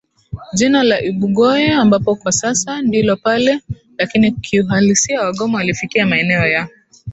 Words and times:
jina 0.53 0.83
la 0.83 1.03
Ibugoye 1.09 1.71
ambapo 1.73 2.15
kwa 2.15 2.31
sasa 2.31 2.81
ndio 2.81 3.17
pale 3.17 3.59
Lakini 3.97 4.31
Kiuhalisia 4.31 5.21
Wagoma 5.21 5.57
walifikia 5.57 6.05
Maeneo 6.07 6.45
ya 6.47 6.67